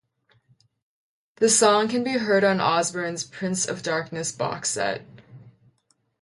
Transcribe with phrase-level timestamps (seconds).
[1.35, 5.05] The song can be heard on Osbourne's "Prince of Darkness" box set.